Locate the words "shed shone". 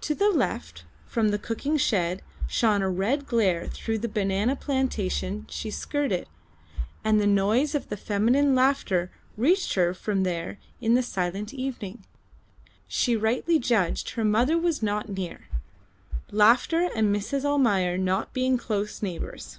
1.76-2.80